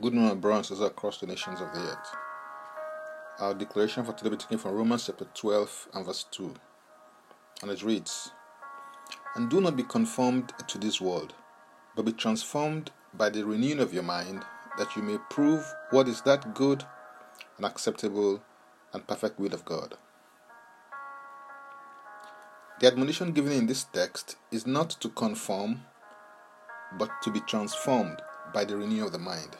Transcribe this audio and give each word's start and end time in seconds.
Good 0.00 0.14
morning, 0.14 0.38
brothers 0.38 0.70
and 0.70 0.78
sisters 0.78 0.86
across 0.86 1.18
the 1.18 1.26
nations 1.26 1.60
of 1.60 1.72
the 1.72 1.80
earth. 1.80 2.16
Our 3.40 3.54
declaration 3.54 4.04
for 4.04 4.12
today 4.12 4.30
will 4.30 4.36
be 4.36 4.42
taken 4.42 4.58
from 4.58 4.74
Romans 4.76 5.06
chapter 5.06 5.26
12 5.34 5.88
and 5.94 6.06
verse 6.06 6.24
2. 6.30 6.54
And 7.62 7.70
it 7.72 7.82
reads 7.82 8.30
And 9.34 9.50
do 9.50 9.60
not 9.60 9.76
be 9.76 9.82
conformed 9.82 10.52
to 10.68 10.78
this 10.78 11.00
world, 11.00 11.34
but 11.96 12.04
be 12.04 12.12
transformed 12.12 12.92
by 13.12 13.30
the 13.30 13.44
renewing 13.44 13.80
of 13.80 13.92
your 13.92 14.04
mind, 14.04 14.44
that 14.76 14.94
you 14.94 15.02
may 15.02 15.16
prove 15.30 15.64
what 15.90 16.06
is 16.06 16.20
that 16.22 16.54
good 16.54 16.84
and 17.56 17.66
acceptable 17.66 18.40
and 18.92 19.04
perfect 19.04 19.40
will 19.40 19.54
of 19.54 19.64
God. 19.64 19.96
The 22.78 22.86
admonition 22.86 23.32
given 23.32 23.52
in 23.52 23.66
this 23.66 23.82
text 23.82 24.36
is 24.52 24.64
not 24.64 24.90
to 25.00 25.08
conform, 25.08 25.80
but 26.96 27.10
to 27.22 27.32
be 27.32 27.40
transformed 27.40 28.22
by 28.54 28.64
the 28.64 28.76
renewing 28.76 29.02
of 29.02 29.12
the 29.12 29.18
mind. 29.18 29.56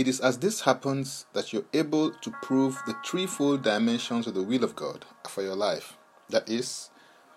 It 0.00 0.08
is 0.08 0.18
as 0.18 0.38
this 0.38 0.62
happens 0.62 1.26
that 1.34 1.52
you're 1.52 1.66
able 1.74 2.10
to 2.10 2.30
prove 2.40 2.80
the 2.86 2.96
threefold 3.04 3.60
dimensions 3.60 4.26
of 4.26 4.32
the 4.32 4.42
will 4.42 4.64
of 4.64 4.74
God 4.74 5.04
for 5.28 5.42
your 5.42 5.54
life. 5.54 5.98
That 6.30 6.48
is, 6.48 6.88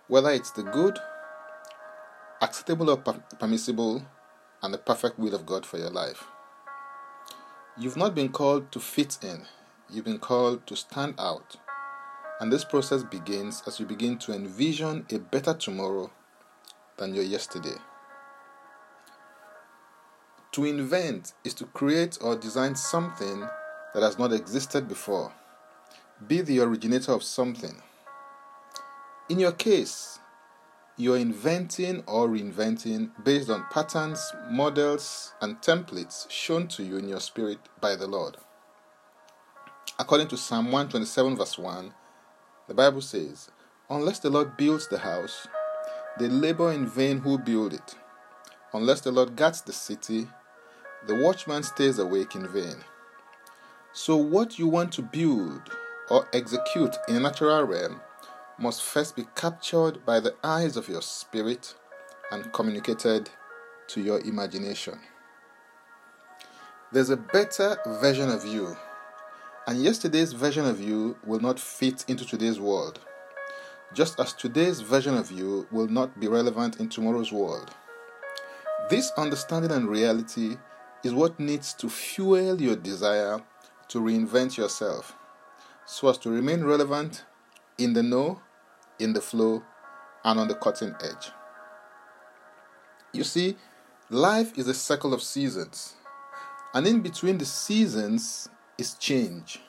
whether 0.08 0.30
it's 0.30 0.52
the 0.52 0.64
good, 0.64 0.98
acceptable 2.42 2.90
or 2.90 2.96
permissible, 3.38 4.06
and 4.62 4.74
the 4.74 4.78
perfect 4.78 5.20
will 5.20 5.36
of 5.36 5.46
God 5.46 5.66
for 5.66 5.78
your 5.78 5.90
life. 5.90 6.24
You've 7.78 7.98
not 7.98 8.16
been 8.16 8.30
called 8.30 8.72
to 8.72 8.80
fit 8.80 9.18
in, 9.22 9.46
you've 9.90 10.06
been 10.06 10.20
called 10.20 10.66
to 10.68 10.78
stand 10.78 11.16
out. 11.20 11.58
And 12.40 12.50
this 12.50 12.64
process 12.64 13.04
begins 13.04 13.62
as 13.68 13.78
you 13.78 13.86
begin 13.86 14.18
to 14.20 14.34
envision 14.34 15.06
a 15.12 15.20
better 15.20 15.54
tomorrow 15.54 16.12
than 16.96 17.14
your 17.14 17.26
yesterday. 17.26 17.76
To 20.54 20.66
invent 20.66 21.34
is 21.44 21.56
to 21.56 21.66
create 21.66 22.20
or 22.22 22.36
design 22.36 22.76
something 22.76 23.40
that 23.96 24.04
has 24.04 24.20
not 24.20 24.32
existed 24.32 24.88
before. 24.88 25.34
Be 26.28 26.42
the 26.42 26.60
originator 26.60 27.12
of 27.12 27.24
something. 27.24 27.82
In 29.30 29.40
your 29.40 29.54
case, 29.54 30.20
you're 30.96 31.18
inventing 31.18 32.04
or 32.06 32.28
reinventing 32.28 33.10
based 33.24 33.50
on 33.50 33.66
patterns, 33.72 34.32
models, 34.48 35.34
and 35.42 35.60
templates 35.60 36.30
shown 36.30 36.68
to 36.68 36.84
you 36.84 36.98
in 36.98 37.10
your 37.10 37.20
spirit 37.20 37.58
by 37.82 37.96
the 37.96 38.06
Lord. 38.06 38.38
According 39.98 40.28
to 40.28 40.38
Psalm 40.38 40.66
127, 40.66 41.36
verse 41.36 41.58
1, 41.58 41.92
the 42.68 42.76
Bible 42.76 43.02
says, 43.02 43.50
Unless 43.90 44.20
the 44.20 44.30
Lord 44.30 44.56
builds 44.56 44.88
the 44.88 45.00
house, 45.00 45.48
they 46.20 46.28
labor 46.28 46.72
in 46.72 46.86
vain 46.86 47.22
who 47.22 47.40
build 47.40 47.74
it. 47.74 47.96
Unless 48.72 49.02
the 49.02 49.12
Lord 49.12 49.36
guards 49.36 49.64
the 49.64 49.74
city, 49.74 50.28
the 51.08 51.16
watchman 51.16 51.64
stays 51.64 52.00
awake 52.00 52.36
in 52.36 52.48
vain. 52.48 52.78
So, 53.92 54.16
what 54.16 54.58
you 54.58 54.68
want 54.68 54.92
to 54.94 55.02
build 55.02 55.62
or 56.10 56.28
execute 56.34 56.96
in 57.08 57.18
a 57.18 57.20
natural 57.20 57.64
realm 57.64 58.02
must 58.58 58.84
first 58.84 59.16
be 59.16 59.26
captured 59.36 60.06
by 60.06 60.20
the 60.20 60.36
eyes 60.44 60.78
of 60.78 60.88
your 60.88 61.02
spirit 61.02 61.76
and 62.32 62.52
communicated 62.54 63.30
to 63.88 64.02
your 64.02 64.20
imagination. 64.22 65.00
There's 66.92 67.10
a 67.10 67.18
better 67.18 67.78
version 68.02 68.30
of 68.30 68.46
you, 68.46 68.78
and 69.68 69.84
yesterday's 69.84 70.34
version 70.34 70.66
of 70.66 70.80
you 70.80 71.18
will 71.26 71.40
not 71.40 71.60
fit 71.60 72.06
into 72.08 72.26
today's 72.26 72.60
world, 72.60 73.00
just 73.94 74.20
as 74.20 74.34
today's 74.34 74.80
version 74.80 75.18
of 75.18 75.32
you 75.32 75.68
will 75.72 75.88
not 75.88 76.20
be 76.20 76.28
relevant 76.28 76.80
in 76.80 76.90
tomorrow's 76.90 77.32
world. 77.32 77.72
This 78.90 79.12
understanding 79.18 79.72
and 79.72 79.90
reality 79.90 80.58
is 81.04 81.14
what 81.14 81.40
needs 81.40 81.74
to 81.74 81.90
fuel 81.90 82.62
your 82.62 82.76
desire 82.76 83.42
to 83.90 84.00
reinvent 84.00 84.58
yourself 84.58 85.16
so 85.86 86.10
as 86.10 86.18
to 86.18 86.30
remain 86.30 86.64
relevant 86.64 87.26
in 87.78 87.94
the 87.94 88.04
know, 88.04 88.42
in 89.00 89.14
the 89.14 89.22
flow, 89.22 89.64
and 90.24 90.40
on 90.40 90.48
the 90.48 90.56
cutting 90.56 90.96
edge. 91.02 91.32
You 93.12 93.24
see, 93.24 93.58
life 94.10 94.58
is 94.58 94.68
a 94.68 94.74
cycle 94.74 95.14
of 95.14 95.22
seasons, 95.22 95.96
and 96.74 96.88
in 96.88 97.02
between 97.02 97.38
the 97.38 97.46
seasons 97.46 98.50
is 98.78 98.94
change. 98.96 99.60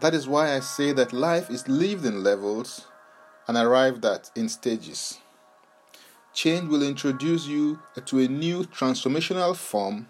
That 0.00 0.12
is 0.12 0.28
why 0.28 0.54
I 0.54 0.60
say 0.60 0.92
that 0.92 1.12
life 1.14 1.50
is 1.50 1.66
lived 1.66 2.04
in 2.04 2.22
levels 2.22 2.86
and 3.48 3.56
arrived 3.56 4.04
at 4.04 4.30
in 4.36 4.48
stages. 4.48 5.18
Change 6.34 6.68
will 6.68 6.82
introduce 6.82 7.46
you 7.46 7.80
to 8.04 8.18
a 8.18 8.28
new 8.28 8.64
transformational 8.64 9.56
form 9.56 10.08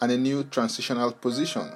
and 0.00 0.12
a 0.12 0.18
new 0.18 0.44
transitional 0.44 1.12
position. 1.12 1.72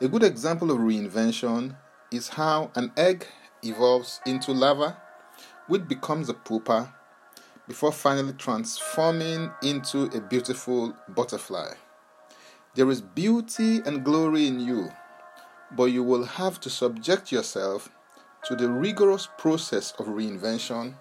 A 0.00 0.08
good 0.08 0.22
example 0.22 0.70
of 0.70 0.78
reinvention 0.78 1.76
is 2.10 2.28
how 2.28 2.70
an 2.74 2.92
egg 2.96 3.26
evolves 3.62 4.20
into 4.26 4.52
larva, 4.52 4.96
which 5.68 5.86
becomes 5.86 6.28
a 6.28 6.34
pupa, 6.34 6.94
before 7.68 7.92
finally 7.92 8.32
transforming 8.32 9.50
into 9.62 10.04
a 10.16 10.20
beautiful 10.20 10.94
butterfly. 11.08 11.74
There 12.74 12.90
is 12.90 13.00
beauty 13.00 13.78
and 13.84 14.04
glory 14.04 14.46
in 14.46 14.60
you, 14.60 14.90
but 15.76 15.84
you 15.84 16.02
will 16.02 16.24
have 16.24 16.58
to 16.60 16.70
subject 16.70 17.30
yourself 17.30 17.88
to 18.44 18.56
the 18.56 18.68
rigorous 18.68 19.28
process 19.38 19.92
of 19.98 20.06
reinvention 20.06 20.94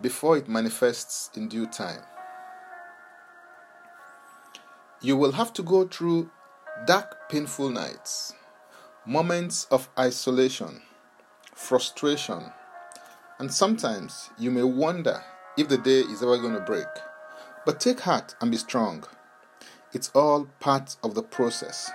before 0.00 0.36
it 0.36 0.48
manifests 0.48 1.30
in 1.36 1.48
due 1.48 1.66
time. 1.66 2.02
You 5.02 5.16
will 5.16 5.32
have 5.32 5.54
to 5.54 5.62
go 5.62 5.86
through 5.86 6.30
dark, 6.86 7.30
painful 7.30 7.70
nights, 7.70 8.34
moments 9.06 9.66
of 9.70 9.88
isolation, 9.98 10.82
frustration, 11.54 12.52
and 13.38 13.50
sometimes 13.50 14.28
you 14.38 14.50
may 14.50 14.62
wonder 14.62 15.24
if 15.56 15.68
the 15.68 15.78
day 15.78 16.00
is 16.00 16.22
ever 16.22 16.36
going 16.36 16.52
to 16.52 16.60
break. 16.60 16.86
But 17.64 17.80
take 17.80 18.00
heart 18.00 18.34
and 18.42 18.50
be 18.50 18.58
strong. 18.58 19.04
It's 19.94 20.10
all 20.10 20.48
part 20.60 20.96
of 21.02 21.14
the 21.14 21.22
process. 21.22 21.90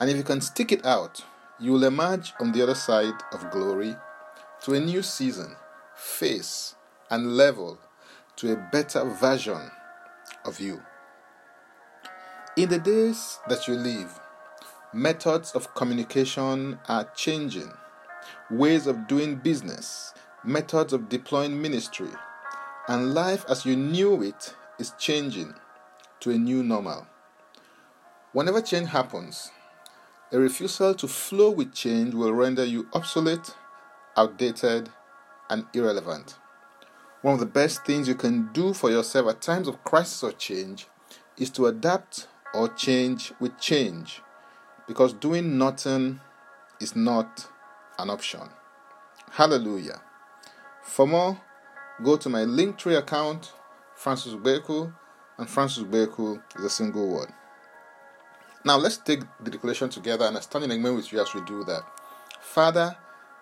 And 0.00 0.08
if 0.08 0.16
you 0.16 0.22
can 0.22 0.40
stick 0.40 0.72
it 0.72 0.86
out, 0.86 1.22
you 1.60 1.72
will 1.72 1.84
emerge 1.84 2.32
on 2.40 2.52
the 2.52 2.62
other 2.62 2.74
side 2.74 3.14
of 3.32 3.50
glory 3.50 3.94
to 4.62 4.72
a 4.72 4.80
new 4.80 5.02
season, 5.02 5.56
face, 5.94 6.76
and 7.10 7.36
level 7.36 7.78
to 8.36 8.52
a 8.52 8.68
better 8.72 9.04
version 9.04 9.70
of 10.46 10.60
you. 10.60 10.80
In 12.56 12.70
the 12.70 12.78
days 12.78 13.38
that 13.50 13.68
you 13.68 13.74
live, 13.74 14.18
methods 14.94 15.52
of 15.52 15.74
communication 15.74 16.78
are 16.88 17.04
changing, 17.14 17.70
ways 18.50 18.86
of 18.86 19.06
doing 19.06 19.34
business, 19.36 20.14
methods 20.42 20.94
of 20.94 21.10
deploying 21.10 21.60
ministry, 21.60 22.08
and 22.88 23.12
life 23.12 23.44
as 23.50 23.66
you 23.66 23.76
knew 23.76 24.22
it 24.22 24.54
is 24.78 24.94
changing 24.98 25.52
to 26.20 26.30
a 26.30 26.38
new 26.38 26.62
normal. 26.62 27.06
Whenever 28.32 28.62
change 28.62 28.88
happens, 28.88 29.50
a 30.32 30.38
refusal 30.38 30.94
to 30.94 31.06
flow 31.06 31.50
with 31.50 31.74
change 31.74 32.14
will 32.14 32.32
render 32.32 32.64
you 32.64 32.88
obsolete, 32.94 33.54
outdated, 34.16 34.88
and 35.50 35.66
irrelevant. 35.74 36.38
One 37.20 37.34
of 37.34 37.40
the 37.40 37.44
best 37.44 37.84
things 37.84 38.08
you 38.08 38.14
can 38.14 38.50
do 38.54 38.72
for 38.72 38.90
yourself 38.90 39.28
at 39.28 39.42
times 39.42 39.68
of 39.68 39.84
crisis 39.84 40.22
or 40.22 40.32
change 40.32 40.86
is 41.36 41.50
to 41.50 41.66
adapt 41.66 42.28
or 42.54 42.68
change 42.68 43.32
with 43.40 43.58
change 43.58 44.22
because 44.86 45.12
doing 45.12 45.58
nothing 45.58 46.20
is 46.80 46.94
not 46.94 47.48
an 47.98 48.10
option. 48.10 48.40
Hallelujah. 49.32 50.00
For 50.82 51.06
more, 51.06 51.40
go 52.02 52.16
to 52.16 52.28
my 52.28 52.40
Linktree 52.40 52.96
account, 52.96 53.52
Francis 53.94 54.34
Beku, 54.34 54.94
and 55.38 55.48
Francis 55.48 55.84
Beku 55.84 56.40
is 56.56 56.64
a 56.64 56.70
single 56.70 57.08
word. 57.08 57.32
Now 58.64 58.76
let's 58.76 58.96
take 58.96 59.20
the 59.40 59.50
declaration 59.50 59.88
together 59.88 60.24
and 60.24 60.36
I 60.36 60.40
stand 60.40 60.64
in 60.64 60.70
agreement 60.70 60.96
with 60.96 61.12
you 61.12 61.20
as 61.20 61.32
we 61.34 61.40
do 61.42 61.64
that. 61.64 61.82
Father, 62.40 62.96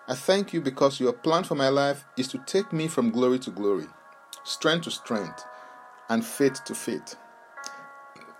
I 0.07 0.13
thank 0.13 0.53
you 0.53 0.61
because 0.61 0.99
your 0.99 1.13
plan 1.13 1.43
for 1.43 1.55
my 1.55 1.69
life 1.69 2.05
is 2.17 2.27
to 2.29 2.37
take 2.45 2.71
me 2.71 2.87
from 2.87 3.09
glory 3.09 3.39
to 3.39 3.51
glory, 3.51 3.87
strength 4.43 4.83
to 4.83 4.91
strength, 4.91 5.43
and 6.09 6.23
faith 6.23 6.63
to 6.65 6.75
faith. 6.75 7.15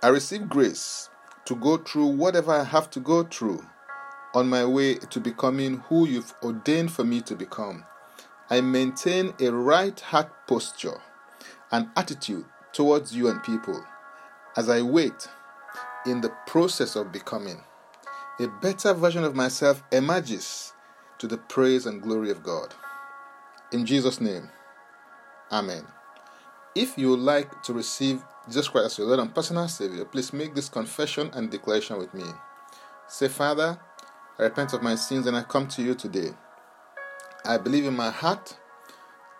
I 0.06 0.10
receive 0.10 0.48
grace 0.48 1.10
to 1.46 1.56
go 1.56 1.78
through 1.78 2.06
whatever 2.06 2.52
I 2.52 2.62
have 2.62 2.88
to 2.90 3.00
go 3.00 3.24
through 3.24 3.66
on 4.36 4.48
my 4.48 4.64
way 4.64 4.94
to 4.94 5.18
becoming 5.18 5.78
who 5.88 6.06
you've 6.06 6.32
ordained 6.44 6.92
for 6.92 7.02
me 7.02 7.20
to 7.22 7.34
become. 7.34 7.84
I 8.48 8.60
maintain 8.60 9.34
a 9.40 9.50
right 9.50 9.98
heart 9.98 10.30
posture 10.46 11.00
and 11.72 11.88
attitude 11.96 12.44
towards 12.72 13.16
you 13.16 13.26
and 13.26 13.42
people 13.42 13.84
as 14.56 14.68
I 14.68 14.80
wait 14.80 15.28
in 16.06 16.20
the 16.20 16.32
process 16.46 16.94
of 16.94 17.10
becoming. 17.10 17.60
A 18.38 18.46
better 18.46 18.94
version 18.94 19.24
of 19.24 19.34
myself 19.34 19.82
emerges 19.90 20.72
to 21.18 21.26
the 21.26 21.38
praise 21.38 21.84
and 21.84 22.00
glory 22.00 22.30
of 22.30 22.44
God. 22.44 22.72
In 23.72 23.84
Jesus' 23.84 24.20
name, 24.20 24.50
Amen. 25.50 25.84
If 26.76 26.98
you 26.98 27.08
would 27.08 27.20
like 27.20 27.62
to 27.62 27.72
receive 27.72 28.22
Jesus 28.44 28.68
Christ 28.68 28.84
as 28.84 28.98
your 28.98 29.06
Lord 29.06 29.20
and 29.20 29.34
personal 29.34 29.66
Savior, 29.66 30.04
please 30.04 30.34
make 30.34 30.54
this 30.54 30.68
confession 30.68 31.30
and 31.32 31.50
declaration 31.50 31.96
with 31.96 32.12
me. 32.12 32.24
Say, 33.08 33.28
Father, 33.28 33.78
I 34.38 34.42
repent 34.42 34.74
of 34.74 34.82
my 34.82 34.94
sins 34.94 35.26
and 35.26 35.34
I 35.34 35.42
come 35.42 35.68
to 35.68 35.82
you 35.82 35.94
today. 35.94 36.32
I 37.46 37.56
believe 37.56 37.86
in 37.86 37.96
my 37.96 38.10
heart 38.10 38.58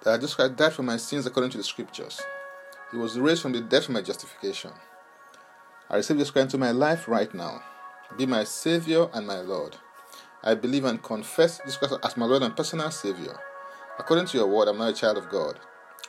that 0.03 0.17
Jesus 0.17 0.35
Christ 0.35 0.56
died 0.56 0.73
for 0.73 0.83
my 0.83 0.97
sins 0.97 1.27
according 1.27 1.50
to 1.50 1.59
the 1.59 1.62
scriptures. 1.62 2.23
He 2.91 2.97
was 2.97 3.19
raised 3.19 3.43
from 3.43 3.53
the 3.53 3.61
dead 3.61 3.85
for 3.85 3.93
my 3.93 4.00
justification. 4.00 4.71
I 5.91 5.97
receive 5.97 6.17
Jesus 6.17 6.31
Christ 6.31 6.44
into 6.44 6.59
my 6.59 6.71
life 6.71 7.06
right 7.06 7.35
now. 7.35 7.62
Be 8.17 8.25
my 8.25 8.44
Savior 8.44 9.09
and 9.12 9.27
my 9.27 9.41
Lord. 9.41 9.77
I 10.43 10.55
believe 10.55 10.87
and 10.87 11.03
confess 11.03 11.59
Jesus 11.59 11.77
Christ 11.77 11.97
as 12.03 12.17
my 12.17 12.25
Lord 12.25 12.44
and 12.44 12.56
personal 12.56 12.91
Savior. 12.91 13.38
According 13.99 14.25
to 14.29 14.38
your 14.38 14.47
word, 14.47 14.69
I'm 14.69 14.79
now 14.79 14.88
a 14.88 14.94
child 14.94 15.19
of 15.19 15.29
God. 15.29 15.59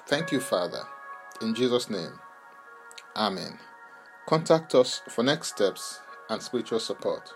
Thank 0.07 0.31
you, 0.31 0.39
Father. 0.39 0.87
In 1.41 1.53
Jesus' 1.53 1.89
name. 1.89 2.19
Amen. 3.15 3.59
Contact 4.27 4.73
us 4.73 5.01
for 5.07 5.23
next 5.23 5.49
steps 5.49 5.99
and 6.29 6.41
spiritual 6.41 6.79
support. 6.79 7.31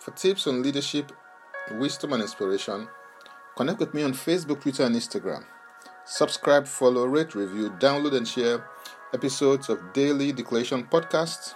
For 0.00 0.12
tips 0.12 0.46
on 0.46 0.62
leadership, 0.62 1.12
wisdom, 1.72 2.14
and 2.14 2.22
inspiration, 2.22 2.88
connect 3.56 3.80
with 3.80 3.92
me 3.92 4.02
on 4.02 4.12
Facebook, 4.12 4.62
Twitter, 4.62 4.84
and 4.84 4.96
Instagram. 4.96 5.44
Subscribe, 6.06 6.66
follow, 6.66 7.04
rate, 7.04 7.34
review, 7.34 7.70
download, 7.78 8.16
and 8.16 8.26
share 8.26 8.64
episodes 9.12 9.68
of 9.68 9.92
Daily 9.92 10.32
Declaration 10.32 10.84
Podcasts 10.84 11.54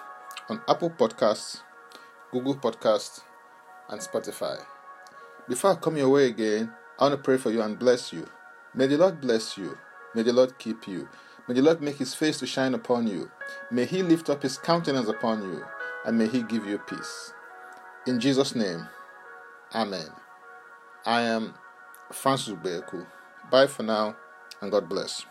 on 0.51 0.61
Apple 0.69 0.91
Podcasts, 0.91 1.61
Google 2.31 2.57
Podcasts, 2.57 3.23
and 3.89 4.01
Spotify. 4.01 4.63
Before 5.49 5.73
I 5.73 5.77
come 5.77 5.97
your 5.97 6.11
way 6.11 6.27
again, 6.27 6.71
I 6.99 7.05
want 7.05 7.15
to 7.15 7.23
pray 7.23 7.39
for 7.39 7.51
you 7.51 7.63
and 7.63 7.79
bless 7.79 8.13
you. 8.13 8.27
May 8.75 8.87
the 8.87 8.99
Lord 8.99 9.21
bless 9.21 9.57
you. 9.57 9.79
May 10.15 10.23
the 10.23 10.33
Lord 10.33 10.59
keep 10.59 10.87
you. 10.87 11.09
May 11.53 11.61
the 11.61 11.67
Lord 11.67 11.83
make 11.83 11.99
his 11.99 12.15
face 12.15 12.39
to 12.39 12.47
shine 12.47 12.73
upon 12.73 13.07
you. 13.07 13.31
May 13.71 13.85
he 13.85 14.03
lift 14.03 14.31
up 14.31 14.43
his 14.43 14.57
countenance 14.57 15.11
upon 15.11 15.43
you. 15.43 15.63
And 16.07 16.17
may 16.17 16.27
he 16.27 16.43
give 16.45 16.65
you 16.65 16.79
peace. 16.79 17.35
In 18.07 18.19
Jesus' 18.21 18.55
name, 18.55 18.89
Amen. 19.75 20.09
I 21.05 21.21
am 21.21 21.53
Francis 22.11 22.55
Beku. 22.55 23.07
Bye 23.51 23.67
for 23.67 23.83
now, 23.83 24.17
and 24.63 24.73
God 24.73 24.89
bless. 24.89 25.27